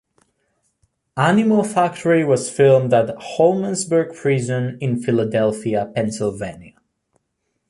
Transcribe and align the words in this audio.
"Animal 1.17 1.63
Factory" 1.63 2.25
was 2.25 2.49
filmed 2.49 2.91
at 2.91 3.15
Holmesburg 3.17 4.15
Prison 4.15 4.79
in 4.81 4.97
Philadelphia, 4.99 5.91
Pennsylvania. 5.95 6.73